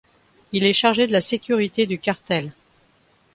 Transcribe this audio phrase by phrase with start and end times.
[0.51, 2.53] Il est chargé de la sécurité du cartel.